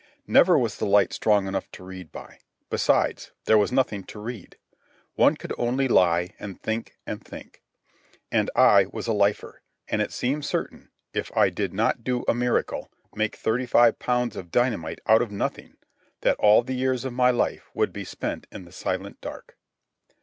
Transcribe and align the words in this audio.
Never 0.25 0.57
was 0.57 0.77
the 0.77 0.87
light 0.87 1.13
strong 1.13 1.45
enough 1.45 1.69
to 1.73 1.83
read 1.83 2.11
by. 2.11 2.39
Besides, 2.71 3.33
there 3.45 3.59
was 3.59 3.71
nothing 3.71 4.03
to 4.05 4.17
read. 4.19 4.57
One 5.13 5.37
could 5.37 5.53
only 5.59 5.87
lie 5.87 6.33
and 6.39 6.59
think 6.59 6.97
and 7.05 7.23
think. 7.23 7.61
And 8.31 8.49
I 8.55 8.85
was 8.91 9.05
a 9.05 9.13
lifer, 9.13 9.61
and 9.87 10.01
it 10.01 10.11
seemed 10.11 10.43
certain, 10.43 10.89
if 11.13 11.31
I 11.37 11.51
did 11.51 11.71
not 11.71 12.03
do 12.03 12.25
a 12.27 12.33
miracle, 12.33 12.89
make 13.13 13.35
thirty 13.35 13.67
five 13.67 13.99
pounds 13.99 14.35
of 14.35 14.49
dynamite 14.49 15.01
out 15.05 15.21
of 15.21 15.29
nothing, 15.29 15.77
that 16.21 16.37
all 16.39 16.63
the 16.63 16.73
years 16.73 17.05
of 17.05 17.13
my 17.13 17.29
life 17.29 17.69
would 17.75 17.93
be 17.93 18.03
spent 18.03 18.47
in 18.51 18.65
the 18.65 18.71
silent 18.71 19.21
dark. 19.21 19.55